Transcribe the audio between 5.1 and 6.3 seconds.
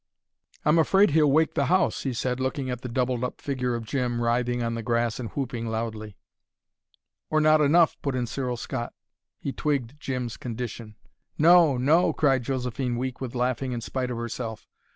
and whooping loudly.